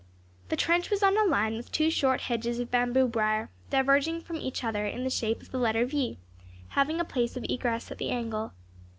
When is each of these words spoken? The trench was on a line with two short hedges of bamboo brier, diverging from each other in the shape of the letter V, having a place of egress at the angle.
The 0.49 0.55
trench 0.55 0.89
was 0.89 1.03
on 1.03 1.15
a 1.15 1.23
line 1.23 1.53
with 1.55 1.71
two 1.71 1.91
short 1.91 2.21
hedges 2.21 2.57
of 2.57 2.71
bamboo 2.71 3.07
brier, 3.07 3.51
diverging 3.69 4.21
from 4.21 4.37
each 4.37 4.63
other 4.63 4.83
in 4.87 5.03
the 5.03 5.11
shape 5.11 5.43
of 5.43 5.51
the 5.51 5.59
letter 5.59 5.85
V, 5.85 6.17
having 6.69 6.99
a 6.99 7.05
place 7.05 7.37
of 7.37 7.43
egress 7.47 7.91
at 7.91 7.99
the 7.99 8.09
angle. 8.09 8.53